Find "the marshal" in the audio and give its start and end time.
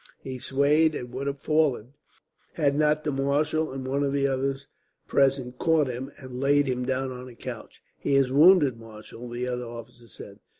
3.03-3.71